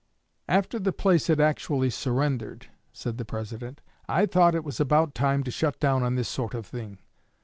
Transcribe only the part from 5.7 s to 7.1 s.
down on this sort of thing.